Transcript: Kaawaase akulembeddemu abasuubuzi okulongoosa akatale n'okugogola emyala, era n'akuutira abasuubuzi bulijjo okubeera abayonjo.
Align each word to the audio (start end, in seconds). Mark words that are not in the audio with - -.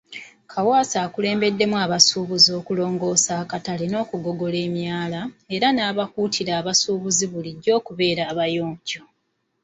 Kaawaase 0.51 0.97
akulembeddemu 1.05 1.75
abasuubuzi 1.85 2.49
okulongoosa 2.59 3.31
akatale 3.43 3.85
n'okugogola 3.89 4.57
emyala, 4.67 5.21
era 5.55 5.67
n'akuutira 5.71 6.51
abasuubuzi 6.59 7.25
bulijjo 7.31 7.71
okubeera 7.79 8.23
abayonjo. 8.31 9.01